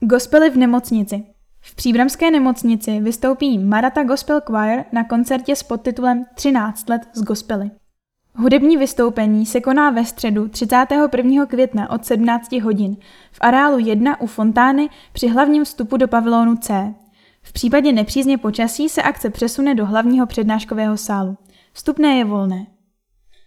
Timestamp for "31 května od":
10.48-12.04